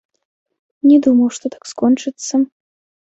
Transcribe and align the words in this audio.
Не 0.87 0.97
думаў, 1.07 1.29
што 1.35 1.45
так 1.57 1.63
скончыцца. 1.73 2.33